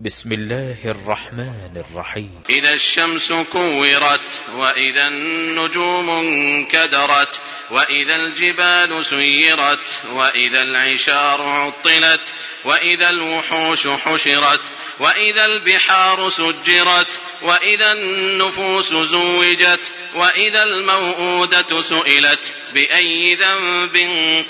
[0.00, 2.42] بسم الله الرحمن الرحيم.
[2.50, 4.20] إذا الشمس كورت
[4.54, 12.32] وإذا النجوم انكدرت وإذا الجبال سيرت وإذا العشار عطلت
[12.64, 14.60] وإذا الوحوش حشرت
[15.00, 23.96] وإذا البحار سجرت وإذا النفوس زوجت وإذا الموءودة سئلت بأي ذنب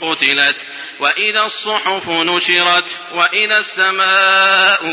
[0.00, 0.56] قتلت
[1.00, 4.92] وإذا الصحف نشرت وإذا السماء